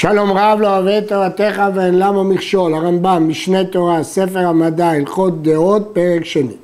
שלום 0.00 0.30
רב 0.32 0.58
לא 0.60 0.76
אוהב 0.76 0.86
את 0.86 1.08
תורתך 1.08 1.62
ואין 1.74 1.98
למה 1.98 2.22
מכשול, 2.22 2.74
הרמב"ם, 2.74 3.28
משנה 3.28 3.64
תורה, 3.64 4.02
ספר 4.02 4.38
המדע, 4.38 4.88
הלכות 4.90 5.42
דעות, 5.42 5.90
פרק 5.92 6.24
שני. 6.24 6.56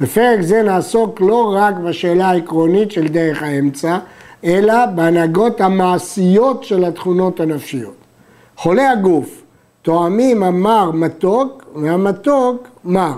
בפרק 0.00 0.40
זה 0.40 0.62
נעסוק 0.62 1.20
לא 1.20 1.54
רק 1.56 1.74
בשאלה 1.74 2.30
העקרונית 2.30 2.90
של 2.90 3.08
דרך 3.08 3.42
האמצע, 3.42 3.98
אלא 4.44 4.86
בהנהגות 4.86 5.60
המעשיות 5.60 6.64
של 6.64 6.84
התכונות 6.84 7.40
הנפשיות. 7.40 7.94
חולי 8.56 8.86
הגוף 8.86 9.42
תואמים 9.82 10.42
המר 10.42 10.90
מתוק 10.90 11.64
והמתוק 11.74 12.68
מר. 12.84 13.14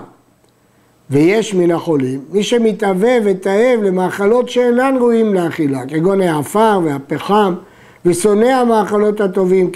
ויש 1.09 1.53
מן 1.53 1.71
החולים 1.71 2.21
מי 2.31 2.43
שמתאווה 2.43 3.17
ותאב 3.25 3.79
למאכלות 3.83 4.49
שאינן 4.49 4.95
ראויים 4.99 5.33
לאכילה, 5.33 5.85
כגון 5.87 6.21
העפר 6.21 6.79
והפחם, 6.83 7.55
ושונא 8.05 8.45
המאכלות 8.45 9.21
הטובים 9.21 9.71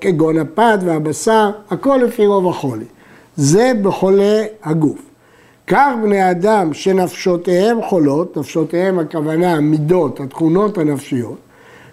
כגון 0.00 0.38
הפת 0.38 0.78
והבשר, 0.84 1.50
הכל 1.70 2.00
לפי 2.02 2.26
רוב 2.26 2.48
החולי. 2.48 2.84
זה 3.36 3.72
בחולי 3.82 4.42
הגוף. 4.64 4.98
כך 5.66 5.92
בני 6.02 6.30
אדם 6.30 6.74
שנפשותיהם 6.74 7.82
חולות, 7.82 8.36
נפשותיהם 8.36 8.98
הכוונה 8.98 9.52
המידות, 9.52 10.20
התכונות 10.20 10.78
הנפשיות, 10.78 11.36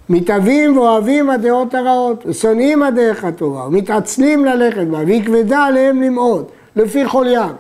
מתאבים 0.10 0.78
ואוהבים 0.78 1.30
הדעות 1.30 1.74
הרעות, 1.74 2.24
ושונאים 2.26 2.84
הדרך 2.84 3.24
הטובה, 3.24 3.68
ומתעצלים 3.68 4.46
ללכת 4.46 4.88
בה, 4.88 4.98
והיא 4.98 5.26
כבדה 5.26 5.64
עליהם 5.64 6.02
למאוד, 6.02 6.46
לפי 6.76 7.06
חוליים. 7.06 7.52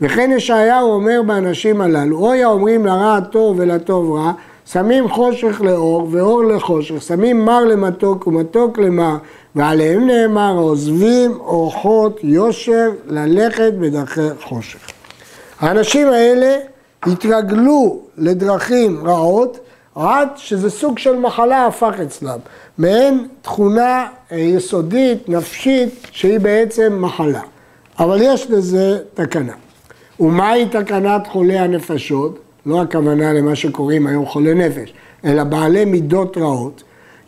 וכן 0.00 0.30
ישעיהו 0.36 0.90
אומר 0.90 1.20
באנשים 1.26 1.80
הללו, 1.80 2.18
אוי 2.18 2.44
האומרים 2.44 2.86
לרע 2.86 3.20
טוב 3.20 3.56
ולטוב 3.58 4.12
רע, 4.12 4.32
שמים 4.72 5.08
חושך 5.08 5.60
לאור 5.60 6.08
ואור 6.10 6.44
לחושך, 6.44 7.02
שמים 7.02 7.44
מר 7.44 7.64
למתוק 7.64 8.26
ומתוק 8.26 8.78
למר, 8.78 9.16
ועליהם 9.54 10.06
נאמר, 10.06 10.56
עוזבים 10.56 11.38
אורחות 11.40 12.20
יושר 12.22 12.90
ללכת 13.06 13.72
בדרכי 13.80 14.20
חושך. 14.42 14.78
האנשים 15.60 16.08
האלה 16.08 16.56
התרגלו 17.02 18.00
לדרכים 18.18 19.06
רעות 19.06 19.58
עד 19.94 20.28
שזה 20.36 20.70
סוג 20.70 20.98
של 20.98 21.16
מחלה 21.16 21.66
הפך 21.66 21.94
אצלם, 22.02 22.38
מעין 22.78 23.28
תכונה 23.42 24.06
יסודית, 24.30 25.28
נפשית, 25.28 26.06
שהיא 26.10 26.40
בעצם 26.40 26.98
מחלה. 27.00 27.40
אבל 27.98 28.18
יש 28.22 28.50
לזה 28.50 28.98
תקנה. 29.14 29.52
ומהי 30.20 30.68
תקנת 30.68 31.26
חולי 31.26 31.58
הנפשות? 31.58 32.45
לא 32.66 32.82
הכוונה 32.82 33.32
למה 33.32 33.56
שקוראים 33.56 34.06
היום 34.06 34.26
חולי 34.26 34.54
נפש, 34.54 34.92
אלא 35.24 35.44
בעלי 35.44 35.84
מידות 35.84 36.38
רעות, 36.38 36.82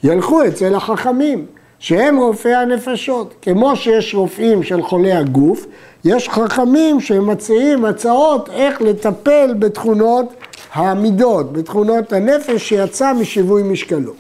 ילכו 0.05 0.47
אצל 0.47 0.75
החכמים, 0.75 1.47
שהם 1.79 2.17
רופאי 2.17 2.55
הנפשות. 2.55 3.35
כמו 3.43 3.77
שיש 3.77 4.15
רופאים 4.15 4.63
של 4.63 4.83
חולי 4.83 5.13
הגוף, 5.13 5.67
יש 6.05 6.29
חכמים 6.29 7.01
שמציעים 7.01 7.85
הצעות 7.85 8.49
איך 8.51 8.83
לטפל 8.83 9.55
בתכונות 9.59 10.35
המידות, 10.73 11.53
בתכונות 11.53 12.13
הנפש 12.13 12.69
שיצא 12.69 13.13
משיווי 13.13 13.63
משקלו. 13.63 14.13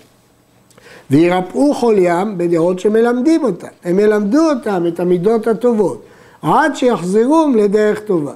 וירפאו 1.11 1.75
חוליים 1.75 2.39
בדעות 2.39 2.79
שמלמדים 2.79 3.45
אותם. 3.45 3.67
הם 3.85 4.01
ילמדו 4.01 4.51
אותם 4.51 4.85
את 4.89 5.01
המידות 5.01 5.47
הטובות, 5.47 6.03
עד 6.43 6.77
שיחזרו 6.77 7.49
לדרך 7.57 8.01
טובה. 8.01 8.33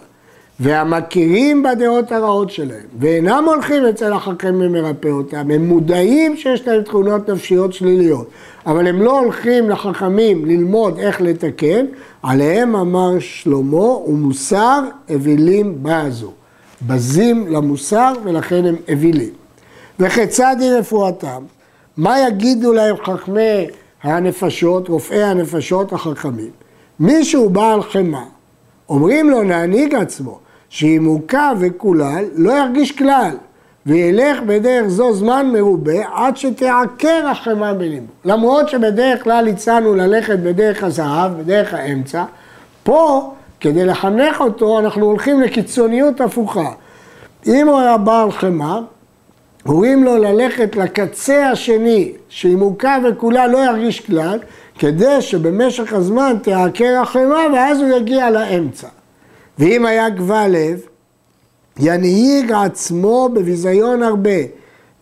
והמכירים 0.61 1.63
בדעות 1.63 2.13
הרעות 2.13 2.51
שלהם, 2.51 2.87
ואינם 2.99 3.45
הולכים 3.47 3.85
אצל 3.85 4.13
החכם 4.13 4.55
ומרפא 4.61 5.09
אותם, 5.09 5.51
הם 5.51 5.69
מודעים 5.69 6.37
שיש 6.37 6.69
להם 6.69 6.83
תכונות 6.83 7.31
נפשיות 7.31 7.73
שליליות, 7.73 8.31
אבל 8.67 8.87
הם 8.87 9.03
לא 9.03 9.19
הולכים 9.21 9.71
לחכמים 9.71 10.45
ללמוד 10.45 10.99
איך 10.99 11.21
לתקן, 11.21 11.87
עליהם 12.23 12.77
אמר 12.77 13.19
שלמה, 13.19 13.87
ומוסר 13.87 14.81
אווילים 15.11 15.79
בזו. 15.83 16.33
בזים 16.87 17.47
למוסר 17.49 18.13
ולכן 18.25 18.65
הם 18.65 18.77
אווילים. 18.89 19.31
וכיצד 20.01 20.57
היא 20.61 20.71
רפואתם? 20.71 21.43
מה 21.97 22.21
יגידו 22.21 22.73
להם 22.73 22.97
חכמי 23.05 23.67
הנפשות, 24.03 24.89
רופאי 24.89 25.23
הנפשות 25.23 25.93
החכמים? 25.93 26.51
מישהו 27.01 27.51
בעל 27.51 27.83
חמאה, 27.83 28.25
אומרים 28.89 29.31
לו 29.31 29.43
להנהיג 29.43 29.95
עצמו, 29.95 30.39
שאם 30.73 31.05
הוכה 31.05 31.53
וקולל, 31.59 32.25
לא 32.35 32.53
ירגיש 32.53 32.93
כלל, 32.93 33.31
וילך 33.87 34.41
בדרך 34.47 34.89
זו 34.89 35.13
זמן 35.15 35.51
מרובה 35.53 36.03
עד 36.15 36.37
שתעקר 36.37 37.29
החמאה 37.31 37.75
בליבו. 37.75 38.07
למרות 38.25 38.69
שבדרך 38.69 39.25
כלל 39.25 39.49
הצענו 39.49 39.95
ללכת 39.95 40.39
בדרך 40.39 40.85
הזהב, 40.85 41.33
בדרך 41.41 41.75
האמצע, 41.75 42.25
פה, 42.83 43.33
כדי 43.61 43.85
לחנך 43.85 44.41
אותו, 44.41 44.79
אנחנו 44.79 45.07
הולכים 45.07 45.41
לקיצוניות 45.41 46.21
הפוכה. 46.21 46.71
אם 47.47 47.69
הוא 47.69 47.81
היה 47.81 47.97
בעל 47.97 48.33
חמאה, 48.33 48.79
אומרים 49.67 50.05
לו 50.05 50.17
ללכת 50.17 50.77
לקצה 50.77 51.51
השני, 51.51 52.13
שאם 52.29 52.59
הוכה 52.59 52.99
וכולה 53.05 53.47
לא 53.47 53.59
ירגיש 53.59 54.01
כלל, 54.01 54.39
כדי 54.79 55.21
שבמשך 55.21 55.93
הזמן 55.93 56.37
תעקר 56.43 56.99
החמאה 57.03 57.53
ואז 57.53 57.81
הוא 57.81 57.89
יגיע 57.97 58.31
לאמצע. 58.31 58.89
ואם 59.63 59.87
היה 59.87 60.11
גבל 60.11 60.49
לב, 60.49 60.81
ינהיג 61.81 62.53
עצמו 62.53 63.29
בביזיון 63.35 64.03
הרבה, 64.03 64.41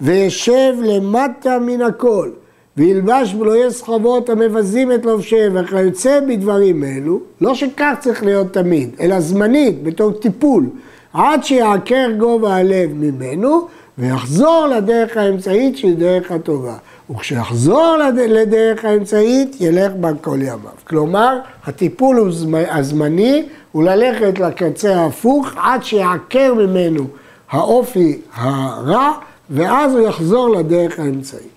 וישב 0.01 0.75
למטה 0.83 1.59
מן 1.59 1.83
הכל, 1.83 2.31
וילבש 2.77 3.35
בלויי 3.35 3.71
סחבות 3.71 4.29
המבזים 4.29 4.93
את 4.93 5.05
לובשיהם, 5.05 5.53
וכיוצא 5.57 6.21
בדברים 6.29 6.85
אלו, 6.85 7.21
לא 7.41 7.55
שכך 7.55 7.95
צריך 8.01 8.23
להיות 8.23 8.53
תמיד, 8.53 8.91
אלא 9.01 9.21
זמנית, 9.21 9.83
בתור 9.83 10.13
טיפול, 10.13 10.67
עד 11.13 11.45
שיעקר 11.45 12.11
גובה 12.19 12.57
הלב 12.57 12.91
ממנו, 12.95 13.67
ויחזור 13.99 14.67
לדרך 14.67 15.17
האמצעית 15.17 15.77
שהיא 15.77 15.97
דרך 15.97 16.33
הטובה. 16.33 16.77
וכשיחזור 17.11 17.97
לדרך 18.17 18.85
האמצעית, 18.85 19.57
ילך 19.61 19.93
בה 20.01 20.11
כל 20.21 20.39
ימיו. 20.43 20.71
כלומר, 20.85 21.39
הטיפול 21.65 22.33
הזמני, 22.53 23.49
הוא 23.73 23.85
ללכת 23.85 24.39
לקצה 24.39 24.97
ההפוך 24.97 25.49
עד 25.57 25.85
שיעקר 25.85 26.55
ממנו 26.55 27.05
האופי 27.51 28.21
הרע, 28.35 29.11
ואז 29.51 29.95
הוא 29.95 30.09
יחזור 30.09 30.49
לדרך 30.49 30.99
האמצעית. 30.99 31.51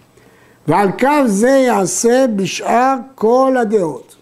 ועל 0.67 0.91
קו 0.99 1.27
זה 1.27 1.49
יעשה 1.49 2.25
בשאר 2.35 2.95
כל 3.15 3.55
הדעות. 3.61 4.15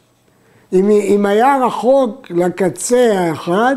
אם, 0.73 0.89
אם 0.89 1.25
היה 1.25 1.65
רחוק 1.65 2.27
לקצה 2.29 3.19
האחד, 3.19 3.75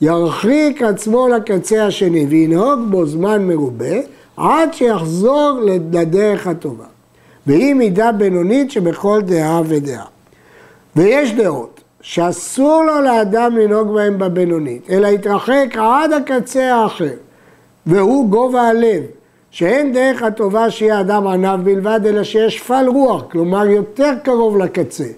ירחיק 0.00 0.82
עצמו 0.82 1.28
לקצה 1.28 1.86
השני 1.86 2.26
וינהוג 2.26 2.80
בו 2.90 3.06
זמן 3.06 3.46
מרובה 3.46 3.96
עד 4.36 4.74
שיחזור 4.74 5.60
לדרך 5.62 6.46
הטובה. 6.46 6.95
והיא 7.46 7.74
מידה 7.74 8.12
בינונית 8.12 8.70
שבכל 8.70 9.20
דעה 9.22 9.62
ודעה. 9.66 10.04
ויש 10.96 11.32
דעות 11.32 11.80
שאסור 12.00 12.84
לו 12.84 13.00
לאדם 13.00 13.56
לנהוג 13.56 13.94
בהם 13.94 14.18
בבינונית, 14.18 14.90
אלא 14.90 15.06
יתרחק 15.06 15.66
עד 15.78 16.12
הקצה 16.12 16.74
האחר, 16.74 17.14
והוא 17.86 18.28
גובה 18.28 18.62
הלב, 18.62 19.02
שאין 19.50 19.92
דרך 19.92 20.22
הטובה 20.22 20.70
שיהיה 20.70 21.00
אדם 21.00 21.26
ענב 21.26 21.64
בלבד, 21.64 22.00
אלא 22.06 22.24
שיש 22.24 22.56
שפל 22.56 22.86
רוח, 22.88 23.22
כלומר 23.30 23.66
יותר 23.66 24.12
קרוב 24.22 24.56
לקצה, 24.58 25.08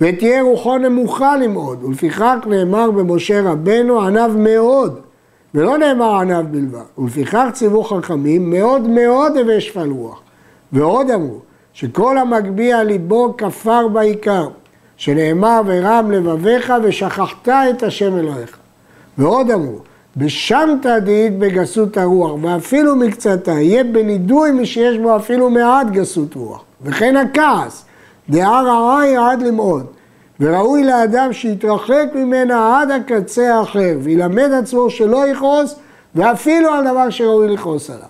ותהיה 0.00 0.42
רוחו 0.42 0.78
נמוכה 0.78 1.36
למאוד, 1.36 1.84
ולפיכך 1.84 2.34
נאמר 2.46 2.90
במשה 2.90 3.40
רבנו 3.42 4.02
ענב 4.02 4.36
מאוד, 4.36 5.00
ולא 5.54 5.78
נאמר 5.78 6.14
ענב 6.14 6.52
בלבד, 6.52 6.80
ולפיכך 6.98 7.48
ציוו 7.52 7.84
חכמים 7.84 8.50
מאוד 8.50 8.88
מאוד 8.88 9.36
הווה 9.36 9.60
שפל 9.60 9.90
רוח, 9.90 10.20
ועוד 10.72 11.10
אמרו 11.10 11.38
שכל 11.74 12.18
המגביה 12.18 12.82
ליבו 12.82 13.34
כפר 13.38 13.88
בעיקר, 13.88 14.48
שנאמר 14.96 15.60
ורם 15.66 16.10
לבביך 16.10 16.72
ושכחת 16.82 17.48
את 17.48 17.82
השם 17.82 18.18
אלוהיך. 18.18 18.56
ועוד 19.18 19.50
אמרו, 19.50 19.78
בשמת 20.16 20.86
דהית 20.86 21.38
בגסות 21.38 21.96
הרוח, 21.96 22.32
ואפילו 22.42 22.96
מקצתה, 22.96 23.50
יהיה 23.50 23.84
בנידוי 23.84 24.50
מי 24.50 24.66
שיש 24.66 24.98
בו 24.98 25.16
אפילו 25.16 25.50
מעט 25.50 25.86
גסות 25.90 26.34
רוח. 26.34 26.62
וכן 26.82 27.16
הכעס, 27.16 27.84
דעה 28.28 28.62
רעה 28.62 29.00
היא 29.00 29.18
עד 29.18 29.42
למאוד. 29.42 29.86
וראוי 30.40 30.84
לאדם 30.84 31.32
שיתרחק 31.32 32.06
ממנה 32.14 32.80
עד 32.80 32.90
הקצה 32.90 33.54
האחר, 33.54 33.96
וילמד 34.02 34.52
עצמו 34.52 34.90
שלא 34.90 35.28
יכעוס, 35.28 35.74
ואפילו 36.14 36.70
על 36.72 36.84
דבר 36.84 37.10
שראוי 37.10 37.48
לכעוס 37.48 37.90
עליו. 37.90 38.06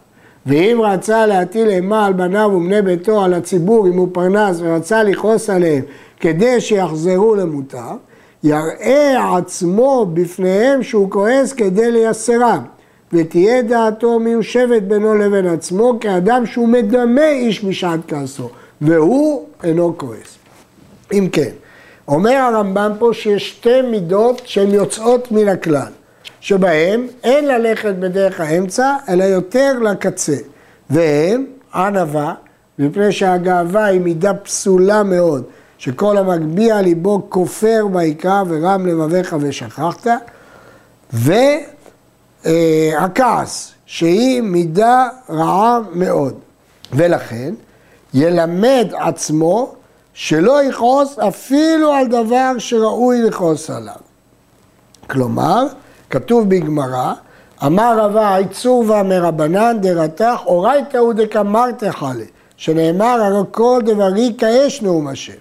ואם 0.46 0.80
רצה 0.82 1.26
להטיל 1.26 1.68
אימה 1.68 2.06
על 2.06 2.12
בניו 2.12 2.50
ובני 2.54 2.82
ביתו, 2.82 3.24
על 3.24 3.34
הציבור, 3.34 3.88
אם 3.88 3.96
הוא 3.96 4.08
פרנס 4.12 4.56
ורצה 4.60 5.02
לכעוס 5.02 5.50
עליהם 5.50 5.82
כדי 6.20 6.60
שיחזרו 6.60 7.34
למותר, 7.34 7.90
יראה 8.44 9.36
עצמו 9.36 10.06
בפניהם 10.14 10.82
שהוא 10.82 11.10
כועס 11.10 11.52
כדי 11.52 11.92
לייסרם, 11.92 12.62
ותהיה 13.12 13.62
דעתו 13.62 14.18
מיושבת 14.18 14.82
בינו 14.82 15.14
לבין 15.14 15.46
עצמו 15.46 15.98
כאדם 16.00 16.46
שהוא 16.46 16.68
מדמה 16.68 17.28
איש 17.28 17.64
בשעת 17.64 18.00
כעסו, 18.08 18.48
והוא 18.80 19.46
אינו 19.64 19.94
כועס. 19.96 20.38
אם 21.12 21.28
כן, 21.32 21.50
אומר 22.08 22.32
הרמב"ם 22.32 22.92
פה 22.98 23.10
שיש 23.12 23.50
שתי 23.50 23.82
מידות 23.82 24.42
שהן 24.44 24.70
יוצאות 24.70 25.32
מן 25.32 25.48
הכלל, 25.48 25.92
שבהן 26.40 27.06
אין 27.24 27.46
ללכת 27.46 27.94
בדרך 27.94 28.40
האמצע, 28.40 28.96
אלא 29.08 29.24
יותר 29.24 29.78
לקצה, 29.78 30.36
והם 30.90 31.46
ענווה, 31.74 32.34
מפני 32.78 33.12
שהגאווה 33.12 33.84
היא 33.84 34.00
מידה 34.00 34.34
פסולה 34.34 35.02
מאוד, 35.02 35.44
שכל 35.78 36.16
המגביה 36.18 36.82
ליבו 36.82 37.26
כופר 37.28 37.86
ויקרא 37.92 38.42
ורם 38.48 38.86
לבביך 38.86 39.36
ושכחת, 39.40 40.06
והכעס, 42.44 43.72
שהיא 43.86 44.42
מידה 44.42 45.08
רעה 45.30 45.80
מאוד. 45.92 46.34
ולכן, 46.92 47.54
ילמד 48.14 48.86
עצמו 48.92 49.74
שלא 50.14 50.62
יכעוס 50.62 51.18
אפילו 51.18 51.92
על 51.92 52.06
דבר 52.06 52.52
שראוי 52.58 53.22
לכעוס 53.22 53.70
עליו. 53.70 53.94
כלומר, 55.06 55.66
כתוב 56.12 56.48
בגמרא, 56.48 57.12
אמר 57.66 57.98
רבה 57.98 58.36
עיצובה 58.36 59.02
מרבנן 59.02 59.76
דרתך 59.80 60.40
אורייתא 60.46 60.96
הוא 60.96 61.12
דקמרתך 61.12 62.06
לה, 62.18 62.24
שנאמר 62.56 63.22
הרי 63.22 63.42
כל 63.50 63.80
דברי 63.84 64.34
כאש 64.38 64.82
נאום 64.82 65.08
השם. 65.08 65.32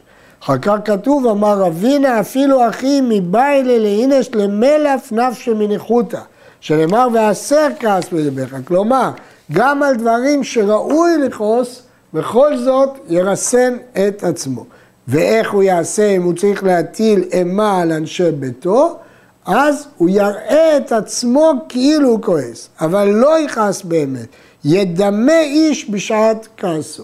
אחר 0.44 0.58
כך 0.58 0.76
כתוב 0.86 1.28
אמר 1.28 1.58
רבינה 1.58 2.20
אפילו 2.20 2.70
אחי 2.70 3.02
מביילה 3.04 3.78
לאינש 3.78 4.30
למלף 4.34 5.12
נפשי 5.12 5.54
מניחותא, 5.54 6.20
שנאמר 6.62 7.08
והסר 7.14 7.68
כעס 7.80 8.12
מדברך, 8.12 8.54
כלומר 8.68 9.10
גם 9.52 9.84
על 9.84 9.96
דברים 9.96 10.44
שראוי 10.44 11.18
לכעוס 11.18 11.84
בכל 12.14 12.58
זאת 12.58 12.90
ירסן 13.10 13.78
את 14.08 14.24
עצמו. 14.24 14.66
ואיך 15.08 15.52
הוא 15.52 15.64
יעשה 15.64 16.16
אם 16.16 16.24
הוא 16.24 16.34
צריך 16.34 16.64
להטיל 16.64 17.24
אימה 17.32 17.82
על 17.82 17.92
אנשי 17.92 18.32
ביתו? 18.32 18.98
אז 19.46 19.88
הוא 19.98 20.10
יראה 20.10 20.78
את 20.78 20.92
עצמו 20.92 21.52
כאילו 21.70 22.10
הוא 22.10 22.22
כועס, 22.22 22.70
אבל 22.82 23.10
לא 23.10 23.40
יכעס 23.40 23.82
באמת. 23.82 24.28
ידמה 24.66 25.40
איש 25.40 25.90
בשעת 25.90 26.48
כעסו. 26.58 27.04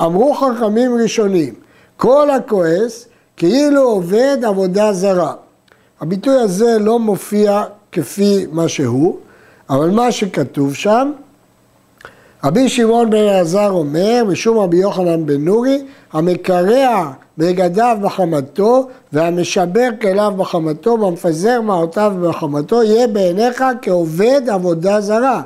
אמרו 0.00 0.34
חכמים 0.34 0.94
ראשונים, 1.02 1.54
כל 1.96 2.30
הכועס 2.30 3.08
כאילו 3.36 3.82
עובד 3.82 4.38
עבודה 4.44 4.92
זרה. 4.92 5.32
הביטוי 6.00 6.40
הזה 6.40 6.78
לא 6.78 6.98
מופיע 6.98 7.62
כפי 7.92 8.46
מה 8.52 8.68
שהוא, 8.68 9.16
אבל 9.70 9.90
מה 9.90 10.12
שכתוב 10.12 10.74
שם, 10.74 11.12
רבי 12.44 12.68
שמעון 12.68 13.10
בן 13.10 13.18
אלעזר 13.18 13.70
אומר, 13.70 14.24
משום 14.28 14.58
רבי 14.58 14.76
יוחנן 14.76 15.26
בן 15.26 15.44
נורי, 15.44 15.84
המקרע 16.12 17.10
בגדיו 17.38 17.98
בחמתו 18.02 18.88
והמשבר 19.12 19.88
כליו 20.00 20.32
בחמתו 20.36 20.98
והמפזר 21.00 21.60
מעותיו 21.60 22.12
בחמתו 22.22 22.82
יהיה 22.82 23.06
בעיניך 23.06 23.64
כעובד 23.82 24.42
עבודה 24.48 25.00
זרה. 25.00 25.42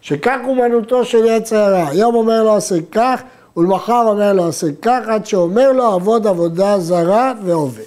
שכך 0.00 0.36
אומנותו 0.48 1.04
של 1.04 1.24
יצר 1.24 1.56
הרע. 1.56 1.88
היום 1.88 2.14
אומר 2.14 2.42
לו 2.42 2.56
עשה 2.56 2.76
כך 2.92 3.22
ולמחר 3.56 4.04
אומר 4.06 4.32
לו 4.32 4.48
עשה 4.48 4.66
כך 4.82 5.00
עד 5.06 5.26
שאומר 5.26 5.72
לו 5.72 5.84
עבוד 5.84 6.26
עבודה 6.26 6.78
זרה 6.78 7.32
ועובד. 7.44 7.82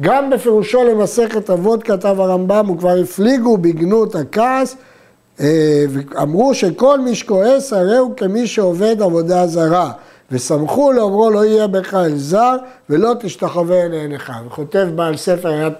גם 0.00 0.30
בפירושו 0.30 0.84
למסכת 0.84 1.50
אבות 1.50 1.82
כתב 1.82 2.20
הרמב"ם 2.20 2.70
וכבר 2.70 2.96
הפליגו 3.02 3.56
בגנות 3.56 4.14
הכעס 4.14 4.76
אה, 5.42 5.84
ואמרו 5.88 6.54
שכל 6.54 7.00
מי 7.00 7.14
שכועס 7.14 7.72
הרי 7.72 7.96
הוא 7.96 8.16
כמי 8.16 8.46
שעובד 8.46 9.02
עבודה 9.02 9.46
זרה. 9.46 9.92
ושמחו 10.32 10.92
לאומרו 10.92 11.30
לא 11.30 11.44
יהיה 11.44 11.66
בך 11.66 11.94
אל 11.94 12.16
זר 12.16 12.56
ולא 12.90 13.12
תשתחווה 13.20 13.88
לעיניך. 13.88 14.32
וכותב 14.46 14.88
בעל 14.94 15.16
ספר 15.16 15.50
יד 15.52 15.72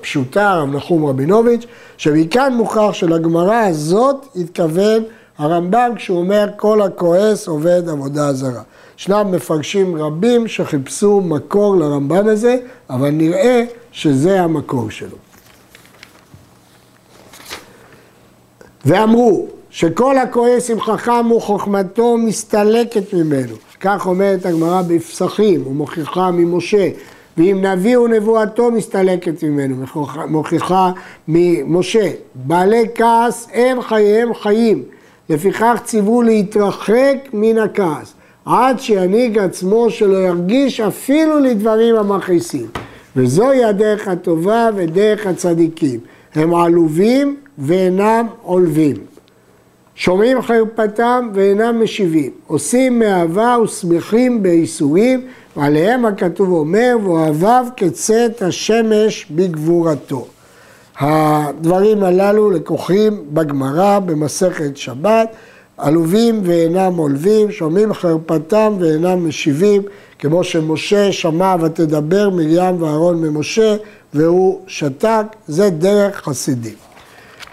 פשוטה, 0.00 0.50
הרב 0.50 0.76
נחום 0.76 1.06
רבינוביץ', 1.06 1.66
שמכאן 1.96 2.54
מוכח 2.54 2.92
שלגמרא 2.92 3.66
הזאת 3.66 4.26
התכוון 4.36 5.02
הרמב"ם 5.38 5.90
כשהוא 5.96 6.18
אומר 6.18 6.48
כל 6.56 6.82
הכועס 6.82 7.48
עובד 7.48 7.88
עבודה 7.88 8.32
זרה. 8.32 8.62
ישנם 8.98 9.26
מפרשים 9.32 10.02
רבים 10.02 10.48
שחיפשו 10.48 11.20
מקור 11.20 11.76
לרמב"ם 11.76 12.28
הזה, 12.28 12.56
אבל 12.90 13.10
נראה 13.10 13.64
שזה 13.92 14.40
המקור 14.40 14.90
שלו. 14.90 15.27
ואמרו 18.88 19.46
שכל 19.70 20.18
הכועס 20.18 20.70
עם 20.70 20.80
חכם 20.80 21.32
וחוכמתו 21.32 22.16
מסתלקת 22.18 23.14
ממנו. 23.14 23.54
כך 23.80 24.06
אומרת 24.06 24.46
הגמרא 24.46 24.82
בפסחים, 24.82 25.66
ומוכיחה 25.66 26.30
ממשה. 26.30 26.88
ואם 27.36 27.64
נביא 27.64 27.98
ונבואתו 27.98 28.70
מסתלקת 28.70 29.42
ממנו, 29.42 29.84
מוכיחה 30.28 30.92
ממשה. 31.28 32.10
בעלי 32.34 32.84
כעס 32.94 33.48
אין 33.52 33.82
חייהם 33.82 34.34
חיים, 34.34 34.82
לפיכך 35.30 35.80
ציוו 35.84 36.22
להתרחק 36.22 37.16
מן 37.32 37.58
הכעס, 37.58 38.14
עד 38.44 38.80
שינהיג 38.80 39.38
עצמו 39.38 39.90
שלא 39.90 40.16
ירגיש 40.16 40.80
אפילו 40.80 41.38
לדברים 41.38 41.96
המכעיסים. 41.96 42.66
וזוהי 43.16 43.64
הדרך 43.64 44.08
הטובה 44.08 44.68
ודרך 44.76 45.26
הצדיקים. 45.26 46.00
הם 46.34 46.54
עלובים 46.54 47.36
ואינם 47.58 48.26
עולבים. 48.42 48.96
שומעים 49.94 50.42
חרפתם 50.42 51.30
ואינם 51.34 51.82
משיבים, 51.82 52.30
עושים 52.46 52.98
מאהבה 52.98 53.56
ושמחים 53.64 54.42
בייסורים, 54.42 55.26
ועליהם 55.56 56.06
הכתוב 56.06 56.52
אומר, 56.52 56.96
ואוהביו 57.04 57.66
כצאת 57.76 58.42
השמש 58.42 59.26
בגבורתו. 59.30 60.26
הדברים 60.98 62.04
הללו 62.04 62.50
לקוחים 62.50 63.24
בגמרא, 63.30 63.98
במסכת 63.98 64.76
שבת, 64.76 65.28
עלובים 65.76 66.40
ואינם 66.44 66.96
עולבים, 66.96 67.50
שומעים 67.50 67.94
חרפתם 67.94 68.76
ואינם 68.80 69.28
משיבים, 69.28 69.82
כמו 70.18 70.44
שמשה 70.44 71.12
שמע 71.12 71.56
ותדבר 71.60 72.30
מרים 72.30 72.82
ואהרון 72.82 73.22
ממשה, 73.22 73.76
והוא 74.14 74.60
שתק, 74.66 75.24
זה 75.48 75.70
דרך 75.70 76.16
חסידים. 76.16 76.87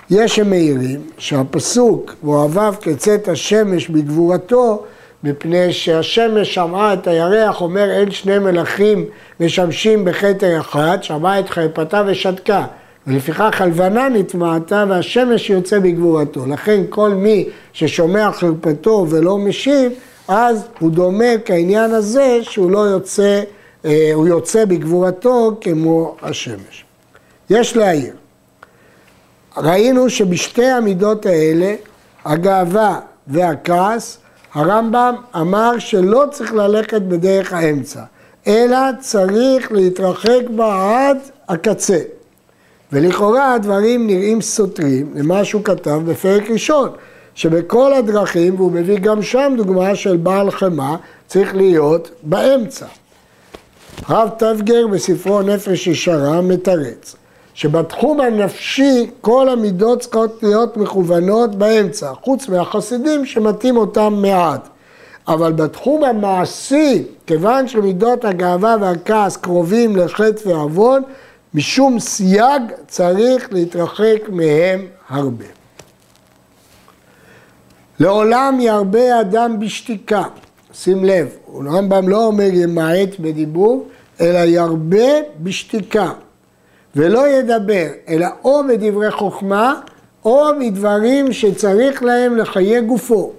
יש 0.10 0.36
שמעירים 0.36 1.02
שהפסוק 1.18 2.16
ואוהביו 2.24 2.74
כצאת 2.82 3.28
השמש 3.28 3.88
בגבורתו 3.90 4.84
מפני 5.24 5.74
שהשמש 5.74 6.54
שמעה 6.54 6.94
את 6.94 7.08
הירח, 7.08 7.62
אומר 7.62 7.92
אין 7.92 8.12
שני 8.12 8.40
מלכים 8.40 9.06
משמשים 9.40 10.06
בכתר 10.06 10.60
אחד, 10.60 10.98
שמעה 11.02 11.40
את 11.40 11.50
חרפתה 11.50 12.04
ושתקה. 12.08 12.66
ולפיכך 13.08 13.62
הלבנה 13.62 14.10
נטמעתה 14.10 14.86
והשמש 14.90 15.50
יוצא 15.50 15.80
בגבורתו. 15.80 16.46
לכן 16.46 16.82
כל 16.90 17.10
מי 17.10 17.50
ששומע 17.74 18.32
חרפתו 18.32 19.06
ולא 19.10 19.38
משיב, 19.38 19.92
אז 20.28 20.68
הוא 20.80 20.92
דומה 20.92 21.38
כעניין 21.46 21.92
הזה 21.92 22.40
שהוא 22.42 22.72
לא 22.72 22.80
יוצא, 22.80 23.42
אה, 23.86 24.12
הוא 24.14 24.28
יוצא 24.28 24.66
בגבורתו 24.66 25.58
כמו 25.62 26.16
השמש. 26.22 26.86
יש 27.50 27.78
להעיר, 27.78 28.14
ראינו 29.58 30.10
שבשתי 30.10 30.66
המידות 30.66 31.26
האלה, 31.26 31.76
הגאווה 32.26 33.00
והכעס, 33.28 34.18
הרמב"ם 34.54 35.16
אמר 35.36 35.80
שלא 35.80 36.24
צריך 36.32 36.54
ללכת 36.54 37.02
בדרך 37.02 37.54
האמצע, 37.54 38.02
אלא 38.48 38.78
צריך 39.00 39.72
להתרחק 39.72 40.50
בה 40.56 40.98
עד 41.10 41.18
הקצה. 41.50 42.00
ולכאורה 42.92 43.54
הדברים 43.54 44.08
נראים 44.08 44.42
סותרים 44.42 45.12
למה 45.16 45.46
שהוא 45.46 45.64
כתב 45.64 46.02
בפרק 46.06 46.52
ראשון, 46.52 46.90
שבכל 47.36 47.94
הדרכים, 47.94 48.56
והוא 48.56 48.72
מביא 48.72 49.00
גם 49.00 49.22
שם 49.22 49.54
דוגמה 49.58 49.96
של 49.96 50.18
בעל 50.18 50.52
חמאה, 50.52 50.96
צריך 51.28 51.56
להיות 51.56 52.12
באמצע. 52.24 52.86
הרב 54.08 54.30
טבגר 54.38 54.88
בספרו 54.88 55.42
נפש 55.42 55.88
ישרה 55.88 56.42
מתרץ. 56.42 57.16
שבתחום 57.56 58.22
הנפשי 58.22 59.10
כל 59.22 59.50
המידות 59.50 60.00
צריכות 60.00 60.44
להיות 60.44 60.78
מכוונות 60.78 61.56
באמצע, 61.56 62.14
חוץ 62.14 62.50
מהחסידים 62.50 63.26
שמתאים 63.26 63.78
אותם 63.78 64.14
מעט. 64.22 64.68
אבל 65.28 65.54
בתחום 65.54 66.04
המעשי, 66.04 67.04
כיוון 67.28 67.68
שמידות 67.68 68.26
הגאווה 68.26 68.76
והכעס 68.82 69.38
קרובים 69.38 69.96
לחטא 69.96 70.50
ועוון, 70.50 71.04
משום 71.54 72.00
סייג 72.00 72.62
צריך 72.88 73.50
להתרחק 73.52 74.30
מהם 74.30 74.86
הרבה. 75.10 75.46
לעולם 78.00 78.58
ירבה 78.60 79.22
אדם 79.22 79.60
בשתיקה, 79.60 80.24
שים 80.74 81.06
לב, 81.06 81.28
הרמב"ם 81.48 82.10
לא 82.10 82.26
אומר 82.26 82.50
ימעט 82.54 83.20
בדיבור, 83.20 83.88
אלא 84.22 84.40
ירבה 84.40 85.08
בשתיקה. 85.40 86.12
ולא 86.96 87.28
ידבר, 87.28 87.88
אלא 88.10 88.28
או 88.44 88.62
בדברי 88.70 89.12
חוכמה, 89.12 89.82
או 90.26 90.46
מדברים 90.60 91.34
שצריך 91.34 92.04
להם 92.04 92.38
לחיי 92.38 92.82
גופו. 92.82 93.32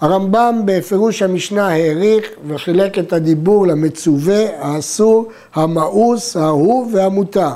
הרמב"ם 0.00 0.62
בפירוש 0.64 1.22
המשנה 1.22 1.68
העריך 1.68 2.26
וחילק 2.48 2.98
את 2.98 3.12
הדיבור 3.12 3.66
למצווה, 3.66 4.44
האסור, 4.58 5.28
המאוס, 5.54 6.36
האהוב 6.36 6.90
והמותר. 6.94 7.50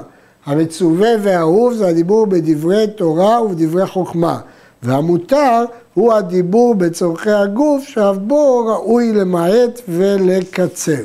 המצווה 0.47 1.09
והאהוב 1.23 1.73
זה 1.73 1.89
הדיבור 1.89 2.27
בדברי 2.27 2.87
תורה 2.87 3.43
ובדברי 3.43 3.87
חוכמה, 3.87 4.39
והמותר 4.83 5.65
הוא 5.95 6.13
הדיבור 6.13 6.75
בצורכי 6.75 7.31
הגוף 7.31 7.85
שאף 7.85 8.17
בו 8.17 8.67
ראוי 8.67 9.13
למעט 9.13 9.81
ולקצר. 9.89 11.03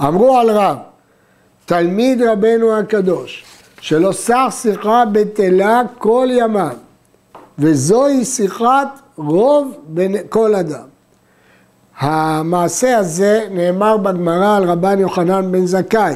אמרו 0.00 0.36
על 0.36 0.50
רב, 0.50 0.76
תלמיד 1.66 2.22
רבנו 2.22 2.76
הקדוש, 2.76 3.44
שלא 3.80 4.12
סח 4.12 4.56
שיחה 4.62 5.04
בטלה 5.12 5.82
כל 5.98 6.28
ימיו, 6.30 6.76
וזוהי 7.58 8.24
שיחת 8.24 9.00
רוב 9.16 9.74
בין 9.86 10.16
כל 10.28 10.54
אדם. 10.54 10.86
המעשה 11.98 12.98
הזה 12.98 13.46
נאמר 13.50 13.96
בגמרא 13.96 14.56
על 14.56 14.64
רבן 14.64 14.98
יוחנן 14.98 15.52
בן 15.52 15.66
זכאי, 15.66 16.14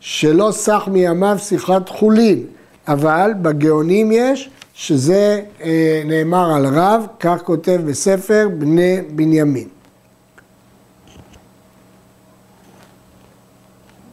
שלא 0.00 0.48
סח 0.52 0.88
מימיו 0.92 1.36
שיחת 1.38 1.88
חולין, 1.88 2.44
אבל 2.88 3.32
בגאונים 3.42 4.12
יש 4.12 4.50
שזה 4.74 5.40
אה, 5.62 6.02
נאמר 6.04 6.54
על 6.54 6.66
רב, 6.66 7.06
כך 7.20 7.42
כותב 7.44 7.80
בספר 7.84 8.48
בני 8.58 8.96
בנימין. 9.10 9.77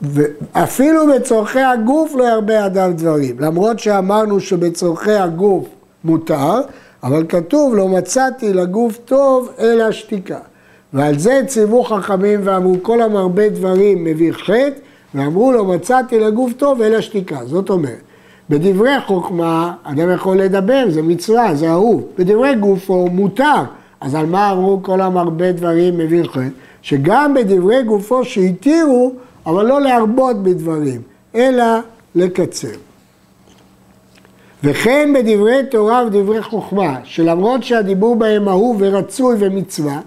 ואפילו 0.01 1.07
בצורכי 1.07 1.59
הגוף 1.59 2.15
לא 2.15 2.23
ירבה 2.23 2.65
אדם 2.65 2.93
דברים, 2.93 3.39
למרות 3.39 3.79
שאמרנו 3.79 4.39
שבצורכי 4.39 5.11
הגוף 5.11 5.67
מותר, 6.03 6.61
אבל 7.03 7.25
כתוב 7.29 7.75
לא 7.75 7.87
מצאתי 7.87 8.53
לגוף 8.53 8.97
טוב 9.05 9.49
אלא 9.59 9.91
שתיקה. 9.91 10.39
ועל 10.93 11.19
זה 11.19 11.41
ציוו 11.47 11.83
חכמים 11.83 12.39
ואמרו 12.43 12.75
כל 12.81 13.01
המרבה 13.01 13.49
דברים 13.49 14.03
מביא 14.03 14.31
חטא, 14.31 14.79
ואמרו 15.15 15.51
לו 15.51 15.65
מצאתי 15.65 16.19
לגוף 16.19 16.53
טוב 16.53 16.81
אלא 16.81 17.01
שתיקה. 17.01 17.39
זאת 17.45 17.69
אומרת, 17.69 18.01
בדברי 18.49 19.01
חוכמה 19.05 19.73
אדם 19.83 20.13
יכול 20.13 20.37
לדבר, 20.37 20.85
זה 20.89 21.01
מצווה, 21.01 21.55
זה 21.55 21.69
אהוב. 21.69 22.03
בדברי 22.17 22.55
גופו 22.55 23.07
מותר. 23.11 23.63
אז 24.01 24.15
על 24.15 24.25
מה 24.25 24.51
אמרו 24.51 24.79
כל 24.83 25.01
המרבה 25.01 25.51
דברים 25.51 25.97
מביא 25.97 26.23
חטא? 26.23 26.47
שגם 26.81 27.33
בדברי 27.33 27.83
גופו 27.83 28.25
שהתירו, 28.25 29.13
אבל 29.45 29.65
לא 29.65 29.81
להרבות 29.81 30.43
בדברים, 30.43 31.01
אלא 31.35 31.65
לקצר. 32.15 32.67
וכן 34.63 35.13
בדברי 35.15 35.59
תורה 35.71 36.03
ודברי 36.07 36.41
חוכמה, 36.41 36.97
שלמרות 37.03 37.63
שהדיבור 37.63 38.15
בהם 38.15 38.49
אהוב 38.49 38.77
ורצוי 38.79 39.35
ומצווה, 39.39 39.99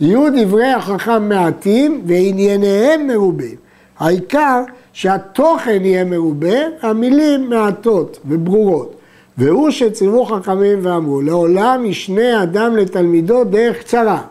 יהיו 0.00 0.24
דברי 0.36 0.72
החכם 0.72 1.28
מעטים 1.28 2.02
וענייניהם 2.06 3.06
מרובים. 3.06 3.56
העיקר 3.98 4.62
שהתוכן 4.92 5.84
יהיה 5.84 6.04
מרובה, 6.04 6.58
המילים 6.82 7.50
מעטות 7.50 8.18
וברורות. 8.26 8.94
והוא 9.38 9.70
שציוו 9.70 10.24
חכמים 10.24 10.78
ואמרו, 10.82 11.22
לעולם 11.22 11.84
ישנה 11.84 12.42
אדם 12.42 12.76
לתלמידו 12.76 13.44
דרך 13.44 13.78
קצרה. 13.78 14.22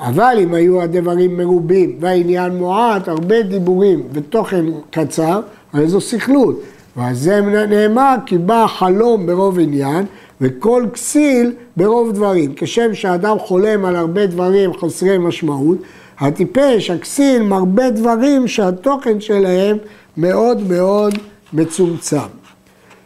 אבל 0.00 0.36
אם 0.42 0.54
היו 0.54 0.82
הדברים 0.82 1.36
מרובים 1.36 1.96
והעניין 2.00 2.56
מועט, 2.56 3.08
הרבה 3.08 3.42
דיבורים 3.42 4.02
ותוכן 4.12 4.64
קצר, 4.90 5.40
הרי 5.72 5.88
זו 5.88 6.00
סכלות. 6.00 6.60
ועל 6.96 7.14
זה 7.14 7.40
נאמר 7.40 8.14
כי 8.26 8.38
בא 8.38 8.66
חלום 8.66 9.26
ברוב 9.26 9.58
עניין 9.58 10.04
וכל 10.40 10.84
כסיל 10.92 11.52
ברוב 11.76 12.12
דברים. 12.12 12.52
כשם 12.56 12.94
שאדם 12.94 13.38
חולם 13.38 13.84
על 13.84 13.96
הרבה 13.96 14.26
דברים 14.26 14.72
חסרי 14.72 15.18
משמעות, 15.18 15.78
הטיפש, 16.18 16.90
הכסיל, 16.90 17.42
מרבה 17.42 17.90
דברים 17.90 18.48
שהתוכן 18.48 19.20
שלהם 19.20 19.76
מאוד 20.16 20.68
מאוד 20.68 21.14
מצומצם. 21.52 22.28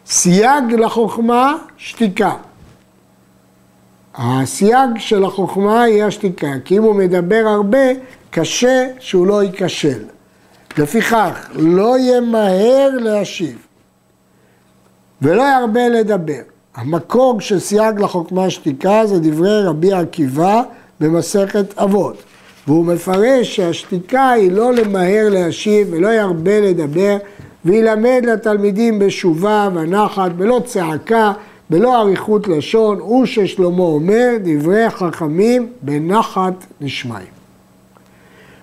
סייג 0.05 0.73
לחוכמה, 0.77 1.55
שתיקה. 1.77 2.33
הסייג 4.15 4.89
של 4.97 5.25
החוכמה 5.25 5.83
היא 5.83 6.03
השתיקה, 6.03 6.51
כי 6.65 6.77
אם 6.77 6.83
הוא 6.83 6.95
מדבר 6.95 7.43
הרבה, 7.47 7.87
קשה 8.29 8.87
שהוא 8.99 9.27
לא 9.27 9.43
ייכשל. 9.43 10.03
לפיכך, 10.77 11.49
לא 11.55 11.95
ימהר 11.99 12.89
להשיב. 12.99 13.57
ולא 15.21 15.43
ירבה 15.43 15.89
לדבר. 15.89 16.41
המקור 16.75 17.41
של 17.41 17.59
סייג 17.59 17.99
לחוכמה 17.99 18.49
שתיקה 18.49 19.05
זה 19.05 19.19
דברי 19.19 19.63
רבי 19.63 19.93
עקיבא 19.93 20.61
במסכת 20.99 21.77
אבות. 21.77 22.23
והוא 22.67 22.85
מפרש 22.85 23.55
שהשתיקה 23.55 24.29
היא 24.29 24.51
לא 24.51 24.73
למהר 24.73 25.29
להשיב 25.29 25.87
ולא 25.91 26.07
ירבה 26.07 26.59
לדבר 26.59 27.17
וילמד 27.65 28.21
לתלמידים 28.27 28.99
בשובה 28.99 29.69
ונחת, 29.73 30.31
בלא 30.31 30.61
צעקה, 30.65 31.33
בלא 31.73 32.01
אריכות 32.01 32.47
לשון, 32.47 32.99
הוא 32.99 33.25
ששלמה 33.25 33.83
אומר 33.83 34.29
דברי 34.43 34.89
חכמים 34.89 35.69
בנחת 35.81 36.53
נשמעים. 36.81 37.33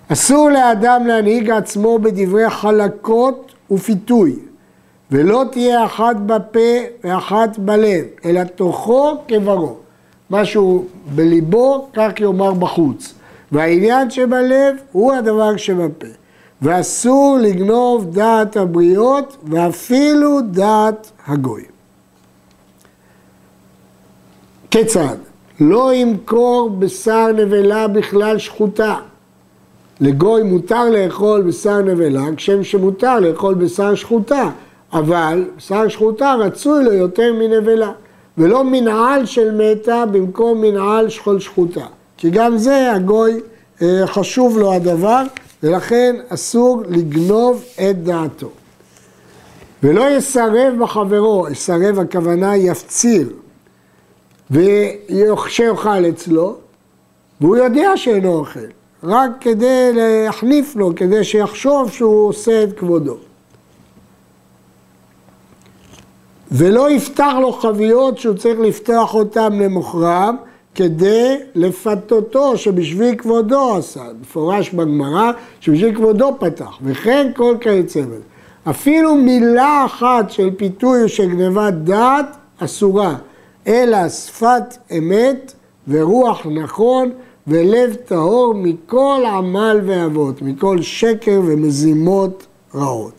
אסור 0.09 0.50
לאדם 0.50 1.07
להנהיג 1.07 1.50
עצמו 1.50 1.99
בדברי 1.99 2.50
חלקות 2.50 3.52
ופיתוי, 3.71 4.37
ולא 5.11 5.45
תהיה 5.52 5.85
אחת 5.85 6.17
בפה 6.17 6.59
ואחת 7.05 7.59
בלב, 7.59 8.05
אלא 8.25 8.45
תוכו 8.45 9.17
כברו. 9.29 9.76
משהו 10.31 10.85
בליבו, 11.14 11.88
כך 11.95 12.11
יאמר 12.21 12.52
בחוץ. 12.52 13.14
והעניין 13.52 14.11
שבלב 14.11 14.76
הוא 14.93 15.12
הדבר 15.12 15.57
שבפה. 15.57 16.07
ואסור 16.62 17.38
לגנוב 17.43 18.14
דעת 18.14 18.57
הבריות 18.57 19.37
ואפילו 19.45 20.40
דעת 20.40 21.11
הגוי. 21.26 21.62
כיצד? 24.71 25.17
לא 25.61 25.95
ימכור 25.95 26.71
בשר 26.71 27.27
נבלה 27.33 27.89
בכלל 27.89 28.39
שחוטה. 28.39 28.97
לגוי 30.00 30.43
מותר 30.43 30.91
לאכול 30.91 31.43
בשר 31.43 31.81
נבלה, 31.81 32.25
כשם 32.37 32.65
שמותר 32.65 33.21
לאכול 33.21 33.55
בשר 33.55 33.95
שחוטה. 33.95 34.50
אבל 34.93 35.45
בשר 35.57 35.89
שחוטה 35.89 36.35
רצוי 36.35 36.85
לו 36.85 36.93
יותר 36.93 37.33
מנבלה, 37.33 37.93
ולא 38.39 38.65
מנעל 38.65 39.27
של 39.27 39.55
מתה 39.55 40.05
במקום 40.07 40.61
מנעל 40.61 41.09
שכול 41.09 41.41
שחוטה. 41.41 41.87
כי 42.17 42.31
גם 42.31 42.59
זה 42.59 42.93
הגוי 42.93 43.41
אה, 43.83 44.03
חשוב 44.07 44.59
לו 44.59 44.73
הדבר, 44.73 45.23
ולכן 45.62 46.17
אסור 46.29 46.83
לגנוב 46.89 47.65
את 47.77 48.05
דעתו. 48.05 48.50
ולא 49.83 50.11
יסרב 50.11 50.75
בחברו, 50.81 51.47
יסרב 51.50 51.99
הכוונה 51.99 52.57
יפציר, 52.57 53.29
ושיאכל 54.50 56.09
אצלו, 56.09 56.57
והוא 57.40 57.57
יודע 57.57 57.97
שאינו 57.97 58.35
אוכל, 58.35 58.61
רק 59.04 59.30
כדי 59.40 59.92
להחניף 59.92 60.76
לו, 60.76 60.92
כדי 60.97 61.25
שיחשוב 61.25 61.90
שהוא 61.90 62.28
עושה 62.28 62.62
את 62.62 62.78
כבודו. 62.78 63.16
ולא 66.52 66.90
יפתח 66.90 67.33
לו 67.40 67.52
חביות 67.52 68.19
שהוא 68.19 68.37
צריך 68.37 68.61
לפתוח 68.61 69.14
אותן 69.14 69.52
למוכרם 69.52 70.37
כדי 70.75 71.37
לפתותו 71.54 72.59
שבשביל 72.59 73.14
כבודו 73.16 73.76
עשה, 73.76 74.02
מפורש 74.21 74.71
בגמרא 74.71 75.33
שבשביל 75.61 75.95
כבודו 75.95 76.37
פתח, 76.38 76.78
וכן 76.83 77.30
כל 77.37 77.57
כיוצא 77.61 78.00
בזה. 78.00 78.21
אפילו 78.71 79.14
מילה 79.14 79.85
אחת 79.85 80.30
של 80.30 80.50
פיתוי 80.57 81.02
או 81.02 81.09
של 81.09 81.28
גנבת 81.28 81.73
דעת 81.73 82.37
אסורה, 82.59 83.14
אלא 83.67 84.09
שפת 84.09 84.76
אמת 84.99 85.52
ורוח 85.88 86.47
נכון 86.47 87.11
ולב 87.47 87.95
טהור 87.95 88.55
מכל 88.55 89.23
עמל 89.26 89.81
ואבות, 89.87 90.43
מכל 90.43 90.83
שקר 90.83 91.40
ומזימות 91.45 92.47
רעות. 92.75 93.12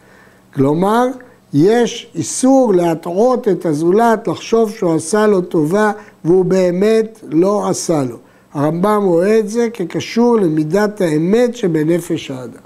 כלומר, 0.54 1.08
יש 1.54 2.12
איסור 2.16 2.74
להטעות 2.74 3.48
את 3.48 3.66
הזולת, 3.66 4.28
לחשוב 4.28 4.72
שהוא 4.72 4.96
עשה 4.96 5.28
לו 5.28 5.42
טובה 5.42 5.92
והוא 6.26 6.46
באמת 6.46 7.20
לא 7.32 7.70
עשה 7.70 8.04
לו. 8.04 8.18
הרמב"ם 8.54 9.04
רואה 9.04 9.40
את 9.40 9.50
זה 9.50 9.68
כקשור 9.74 10.38
למידת 10.38 11.02
האמת 11.02 11.56
שבנפש 11.56 12.32
האדם. 12.32 12.62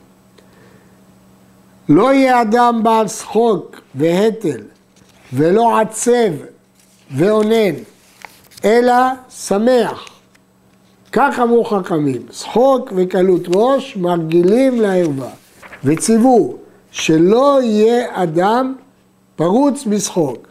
לא 1.89 2.13
יהיה 2.13 2.41
אדם 2.41 2.81
בעל 2.83 3.07
שחוק 3.07 3.81
והתל 3.95 4.61
ולא 5.33 5.79
עצב 5.79 6.31
ואונן, 7.11 7.75
אלא 8.65 8.93
שמח. 9.29 10.09
כך 11.11 11.39
אמרו 11.39 11.63
חכמים, 11.65 12.21
שחוק 12.31 12.93
וקלות 12.95 13.41
ראש 13.55 13.97
מרגילים 13.97 14.81
לערווה, 14.81 15.29
וציוו 15.83 16.55
שלא 16.91 17.59
יהיה 17.63 18.23
אדם 18.23 18.75
פרוץ 19.35 19.83
בשחוק 19.87 20.47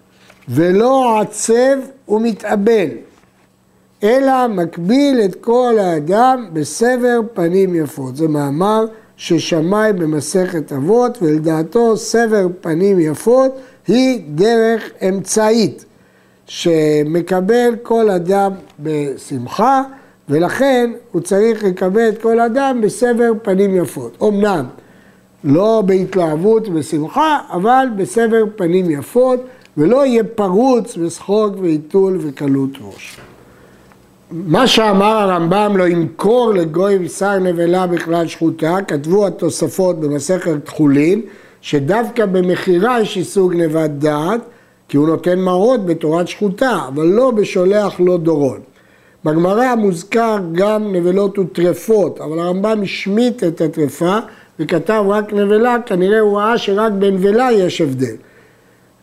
ולא 0.48 1.20
עצב 1.20 1.76
ומתאבל, 2.08 2.88
אלא 4.02 4.48
מקביל 4.48 5.20
את 5.24 5.34
כל 5.40 5.74
האדם 5.80 6.48
בסבר 6.52 7.20
פנים 7.34 7.74
יפות. 7.74 8.16
זה 8.16 8.28
מאמר 8.28 8.84
ששמאי 9.16 9.92
במסכת 9.92 10.72
אבות, 10.72 11.18
ולדעתו 11.22 11.96
סבר 11.96 12.46
פנים 12.60 13.00
יפות 13.00 13.52
היא 13.88 14.20
דרך 14.34 14.90
אמצעית, 15.08 15.84
שמקבל 16.46 17.74
כל 17.82 18.10
אדם 18.10 18.52
בשמחה, 18.80 19.82
ולכן 20.28 20.90
הוא 21.12 21.22
צריך 21.22 21.64
לקבל 21.64 22.08
את 22.08 22.22
כל 22.22 22.40
אדם 22.40 22.80
בסבר 22.80 23.32
פנים 23.42 23.76
יפות. 23.76 24.22
אמנם, 24.22 24.64
לא 25.44 25.82
בהתלהבות 25.86 26.68
ובשמחה, 26.68 27.38
אבל 27.50 27.86
בסבר 27.96 28.44
פנים 28.56 28.90
יפות, 28.90 29.40
ולא 29.76 30.06
יהיה 30.06 30.24
פרוץ 30.24 30.98
ושחוק 30.98 31.54
ועיתול 31.60 32.18
וקלות 32.20 32.70
ראש. 32.80 33.16
מה 34.30 34.66
שאמר 34.66 35.16
הרמב"ם 35.16 35.76
לא 35.76 35.88
ימכור 35.88 36.52
לגוי 36.54 36.98
בשר 36.98 37.38
נבלה 37.38 37.86
בכלל 37.86 38.26
שחוטה, 38.26 38.76
כתבו 38.88 39.26
התוספות 39.26 40.00
במסכת 40.00 40.52
תכולין, 40.64 41.20
שדווקא 41.60 42.26
במכירה 42.26 43.00
יש 43.00 43.16
איסור 43.16 43.52
גנבת 43.52 43.90
דעת, 43.90 44.40
כי 44.88 44.96
הוא 44.96 45.08
נותן 45.08 45.38
מרות 45.38 45.86
בתורת 45.86 46.28
שחוטה, 46.28 46.78
אבל 46.88 47.06
לא 47.06 47.30
בשולח 47.30 48.00
לא 48.00 48.16
דורון. 48.16 48.60
בגמרא 49.24 49.74
מוזכר 49.74 50.36
גם 50.52 50.92
נבלות 50.92 51.38
וטרפות, 51.38 52.20
אבל 52.20 52.38
הרמב"ם 52.38 52.82
השמיט 52.82 53.44
את 53.44 53.60
הטרפה 53.60 54.18
וכתב 54.60 55.04
רק 55.08 55.32
נבלה, 55.32 55.76
כנראה 55.86 56.20
הוא 56.20 56.38
ראה 56.38 56.58
שרק 56.58 56.92
בנבלה 56.92 57.48
יש 57.52 57.80
הבדל. 57.80 58.16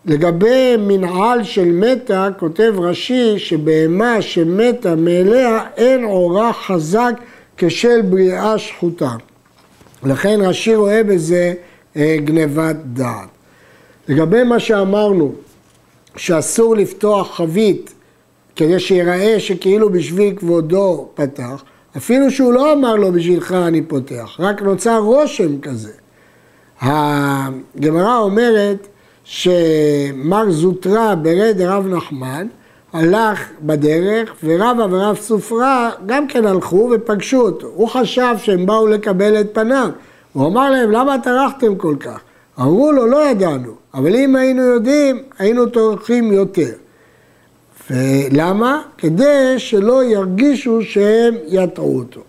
לגבי 0.06 0.76
מנעל 0.80 1.44
של 1.44 1.66
מתה, 1.66 2.28
כותב 2.40 2.74
רש"י 2.78 3.40
שבהמה 3.40 4.22
שמתה 4.22 4.96
מאליה 4.96 5.60
אין 5.78 6.04
עורה 6.04 6.54
חזק 6.54 7.14
כשל 7.58 8.02
בריאה 8.02 8.58
שחוטה. 8.58 9.12
לכן 10.04 10.40
רש"י 10.42 10.76
רואה 10.76 11.04
בזה 11.04 11.54
אה, 11.96 12.18
גנבת 12.26 12.76
דעת. 12.94 13.28
לגבי 14.08 14.44
מה 14.44 14.60
שאמרנו, 14.60 15.34
שאסור 16.16 16.76
לפתוח 16.76 17.36
חבית 17.36 17.94
כדי 18.56 18.80
שיראה 18.80 19.40
שכאילו 19.40 19.90
בשביל 19.90 20.36
כבודו 20.36 21.08
פתח, 21.14 21.64
אפילו 21.98 22.32
שהוא 22.32 22.54
לא 22.54 22.74
אמר 22.74 22.96
לו 22.96 23.12
בשבילך 23.12 23.52
אני 23.52 23.82
פותח, 23.82 24.36
רק 24.40 24.62
נוצר 24.62 24.98
רושם 24.98 25.62
כזה. 25.62 25.92
הגמרא 26.82 28.18
אומרת 28.18 28.88
שמר 29.24 30.52
זוטרא 30.52 31.16
ברד 31.16 31.62
רב 31.62 31.88
נחמן 31.88 32.48
הלך 32.94 33.50
בדרך 33.62 34.36
ורבא 34.44 34.88
ורב 34.90 35.16
סופרה 35.16 35.90
גם 36.06 36.28
כן 36.28 36.46
הלכו 36.46 36.90
ופגשו 36.92 37.42
אותו. 37.42 37.68
הוא 37.74 37.88
חשב 37.88 38.36
שהם 38.38 38.66
באו 38.66 38.88
לקבל 38.88 39.42
את 39.42 39.48
פניו. 39.54 39.90
הוא 40.34 40.48
אמר 40.48 40.70
להם 40.70 40.92
למה 40.92 41.20
טרחתם 41.24 41.76
כל 41.76 41.96
כך? 42.00 42.20
אמרו 42.60 42.92
לו 42.92 43.08
לא 43.08 43.26
ידענו, 43.30 43.76
אבל 43.94 44.16
אם 44.16 44.36
היינו 44.36 44.62
יודעים 44.62 45.24
היינו 45.40 45.66
טורחים 45.66 46.32
יותר. 46.34 46.74
ולמה? 47.90 48.82
כדי 48.98 49.54
שלא 49.58 50.04
ירגישו 50.04 50.82
שהם 50.82 51.36
יטעו 51.48 51.98
אותו. 51.98 52.22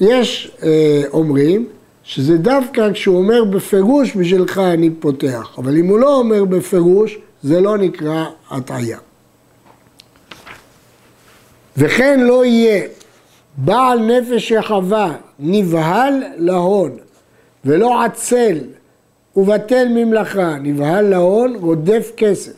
יש 0.00 0.50
אה, 0.62 1.02
אומרים 1.12 1.66
שזה 2.04 2.38
דווקא 2.38 2.92
כשהוא 2.92 3.18
אומר 3.18 3.44
בפירוש 3.44 4.16
בשבילך 4.16 4.58
אני 4.58 4.90
פותח, 4.90 5.54
אבל 5.58 5.76
אם 5.76 5.86
הוא 5.86 5.98
לא 5.98 6.18
אומר 6.18 6.44
בפירוש 6.44 7.18
זה 7.42 7.60
לא 7.60 7.78
נקרא 7.78 8.24
הטעיה. 8.50 8.98
וכן 11.76 12.20
לא 12.20 12.44
יהיה 12.44 12.82
בעל 13.56 13.98
נפש 13.98 14.52
רחבה 14.52 15.12
נבהל 15.38 16.22
להון 16.36 16.90
ולא 17.66 18.04
עצל 18.04 18.58
ובטל 19.36 19.88
ממלאכה, 19.90 20.56
נבהל 20.62 21.08
להון 21.08 21.54
רודף 21.60 22.12
כסף 22.16 22.52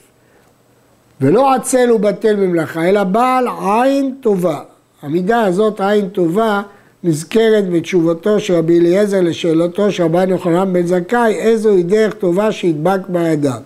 ולא 1.21 1.55
עצל 1.55 1.93
ובטל 1.93 2.37
ממלאכה 2.37 2.89
אלא 2.89 3.05
בעל 3.05 3.47
עין 3.63 4.15
טובה. 4.21 4.61
המידה 5.03 5.43
הזאת 5.43 5.81
עין 5.81 6.09
טובה 6.09 6.63
נזכרת 7.05 7.71
בתשובתו 7.71 8.41
של 8.41 8.55
רבי 8.55 8.79
אליעזר 8.79 9.21
לשאלתו 9.21 9.93
של 9.93 10.03
רבן 10.03 10.31
יוחנן 10.31 10.73
בן 10.73 10.87
זכאי, 10.87 11.35
איזו 11.35 11.71
היא 11.71 11.85
דרך 11.85 12.15
טובה 12.15 12.53
שידבק 12.53 13.01
בידיו, 13.09 13.61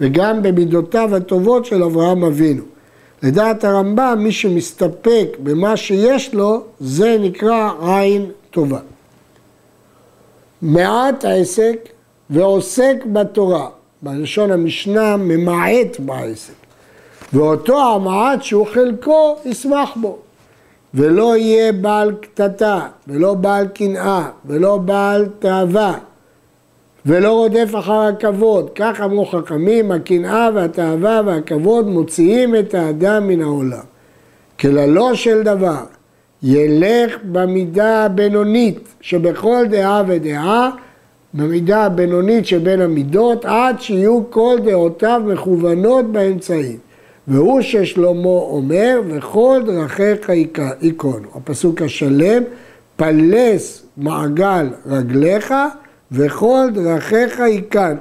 וגם 0.00 0.42
במידותיו 0.42 1.16
הטובות 1.16 1.64
של 1.64 1.82
אברהם 1.82 2.24
אבינו. 2.24 2.62
לדעת 3.22 3.64
הרמב"ם, 3.64 4.18
מי 4.18 4.32
שמסתפק 4.32 5.28
במה 5.42 5.76
שיש 5.76 6.34
לו, 6.34 6.62
זה 6.80 7.16
נקרא 7.20 7.70
עין 7.82 8.26
טובה. 8.50 8.78
מעט 10.62 11.24
העסק 11.24 11.88
ועוסק 12.30 12.96
בתורה, 13.12 13.68
בלשון 14.02 14.50
המשנה 14.50 15.16
ממעט 15.16 15.98
בעסק, 15.98 16.52
ואותו 17.32 17.94
המעט 17.94 18.42
שהוא 18.42 18.66
חלקו, 18.66 19.36
ישמח 19.44 19.90
בו. 19.96 20.18
ולא 20.94 21.36
יהיה 21.36 21.72
בעל 21.72 22.14
קטטה, 22.20 22.86
ולא 23.08 23.34
בעל 23.34 23.68
קנאה, 23.68 24.28
ולא 24.46 24.76
בעל 24.76 25.28
תאווה, 25.38 25.94
ולא 27.06 27.32
רודף 27.32 27.70
אחר 27.78 28.00
הכבוד. 28.00 28.70
כך 28.74 29.00
אמרו 29.00 29.26
חכמים, 29.26 29.92
הקנאה 29.92 30.48
והתאווה 30.54 31.20
והכבוד 31.26 31.86
מוציאים 31.86 32.56
את 32.56 32.74
האדם 32.74 33.28
מן 33.28 33.42
העולם. 33.42 33.84
כללו 34.60 35.16
של 35.16 35.42
דבר, 35.42 35.84
ילך 36.42 37.16
במידה 37.32 38.04
הבינונית 38.04 38.88
שבכל 39.00 39.64
דעה 39.70 40.02
ודעה, 40.06 40.70
במידה 41.34 41.84
הבינונית 41.84 42.46
שבין 42.46 42.80
המידות, 42.80 43.44
עד 43.44 43.80
שיהיו 43.80 44.30
כל 44.30 44.56
דעותיו 44.64 45.22
מכוונות 45.26 46.12
באמצעים. 46.12 46.78
והוא 47.28 47.60
ששלמה 47.60 48.28
אומר, 48.28 49.00
וכל 49.08 49.60
דרכיך 49.66 50.30
ייכונו. 50.82 51.28
הפסוק 51.34 51.82
השלם, 51.82 52.42
פלס 52.96 53.86
מעגל 53.96 54.66
רגליך, 54.86 55.54
וכל 56.12 56.66
דרכיך 56.74 57.42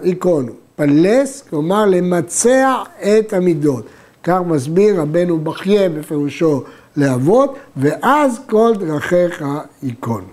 ייכונו. 0.04 0.52
פלס, 0.76 1.42
כלומר 1.50 1.86
למצע 1.86 2.74
את 3.02 3.34
המידות. 3.34 3.86
כך 4.24 4.40
מסביר 4.48 5.02
רבנו 5.02 5.40
בחייה 5.40 5.90
בפירושו 5.90 6.64
לאבות, 6.98 7.58
ואז 7.78 8.40
כל 8.50 8.74
דרכיך 8.80 9.44
ייכונו. 9.84 10.28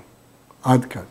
עד 0.63 0.85
כאן. 0.85 1.03